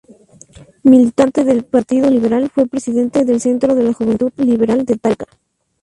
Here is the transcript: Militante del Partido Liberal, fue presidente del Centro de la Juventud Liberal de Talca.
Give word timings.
Militante 0.81 1.43
del 1.43 1.63
Partido 1.63 2.09
Liberal, 2.09 2.49
fue 2.49 2.65
presidente 2.65 3.23
del 3.23 3.39
Centro 3.39 3.75
de 3.75 3.83
la 3.83 3.93
Juventud 3.93 4.31
Liberal 4.37 4.83
de 4.83 4.97
Talca. 4.97 5.25